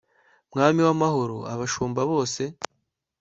mwami 0.51 0.79
w'amahoro, 0.87 1.37
abashumba 1.53 2.01
bose 2.11 2.41